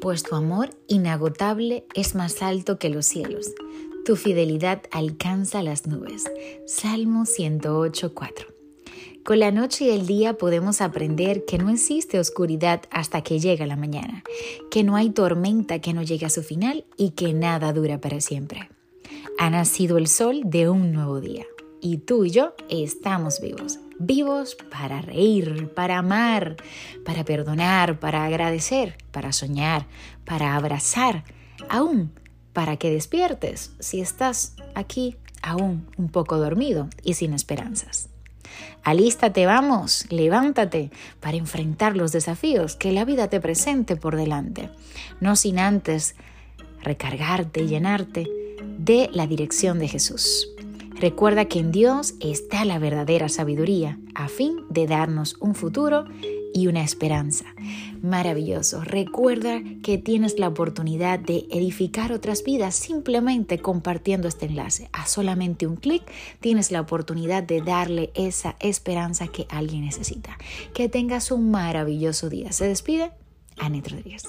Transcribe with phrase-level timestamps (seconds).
[0.00, 3.52] pues tu amor inagotable es más alto que los cielos.
[4.04, 6.24] Tu fidelidad alcanza las nubes.
[6.66, 8.46] Salmo 108.4.
[9.24, 13.66] Con la noche y el día podemos aprender que no existe oscuridad hasta que llega
[13.66, 14.24] la mañana,
[14.70, 18.20] que no hay tormenta que no llegue a su final y que nada dura para
[18.22, 18.70] siempre.
[19.38, 21.46] Ha nacido el sol de un nuevo día
[21.80, 23.78] y tú y yo estamos vivos.
[23.98, 26.56] Vivos para reír, para amar,
[27.04, 29.86] para perdonar, para agradecer, para soñar,
[30.24, 31.24] para abrazar,
[31.68, 32.12] aún
[32.52, 38.08] para que despiertes si estás aquí aún un poco dormido y sin esperanzas.
[38.82, 44.70] Alístate, vamos, levántate para enfrentar los desafíos que la vida te presente por delante,
[45.20, 46.14] no sin antes
[46.82, 48.26] recargarte y llenarte
[48.78, 50.48] de la dirección de Jesús.
[51.00, 56.04] Recuerda que en Dios está la verdadera sabiduría a fin de darnos un futuro
[56.52, 57.46] y una esperanza.
[58.02, 58.84] Maravilloso.
[58.84, 64.90] Recuerda que tienes la oportunidad de edificar otras vidas simplemente compartiendo este enlace.
[64.92, 66.02] A solamente un clic
[66.40, 70.36] tienes la oportunidad de darle esa esperanza que alguien necesita.
[70.74, 72.52] Que tengas un maravilloso día.
[72.52, 73.12] Se despide
[73.58, 74.24] Anit Rodríguez.